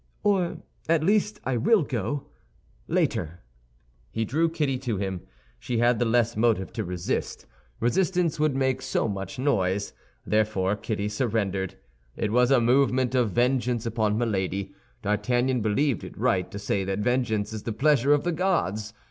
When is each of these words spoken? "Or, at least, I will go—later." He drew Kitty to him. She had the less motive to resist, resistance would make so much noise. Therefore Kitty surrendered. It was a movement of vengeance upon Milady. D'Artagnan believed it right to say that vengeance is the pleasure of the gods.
"Or, 0.23 0.57
at 0.89 1.03
least, 1.03 1.39
I 1.43 1.57
will 1.57 1.83
go—later." 1.83 3.39
He 4.09 4.25
drew 4.25 4.49
Kitty 4.49 4.79
to 4.79 4.97
him. 4.97 5.21
She 5.59 5.77
had 5.77 5.99
the 5.99 6.05
less 6.05 6.35
motive 6.35 6.73
to 6.73 6.83
resist, 6.83 7.45
resistance 7.79 8.39
would 8.39 8.55
make 8.55 8.81
so 8.81 9.07
much 9.07 9.37
noise. 9.37 9.93
Therefore 10.25 10.75
Kitty 10.75 11.07
surrendered. 11.07 11.75
It 12.15 12.31
was 12.31 12.49
a 12.49 12.59
movement 12.59 13.13
of 13.13 13.29
vengeance 13.29 13.85
upon 13.85 14.17
Milady. 14.17 14.73
D'Artagnan 15.03 15.61
believed 15.61 16.03
it 16.03 16.17
right 16.17 16.49
to 16.49 16.57
say 16.57 16.83
that 16.83 16.97
vengeance 16.97 17.53
is 17.53 17.61
the 17.61 17.71
pleasure 17.71 18.11
of 18.11 18.23
the 18.23 18.31
gods. 18.31 18.95